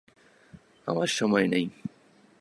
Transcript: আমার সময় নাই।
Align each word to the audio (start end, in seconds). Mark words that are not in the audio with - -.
আমার 0.87 1.07
সময় 1.07 1.47
নাই। 1.47 1.65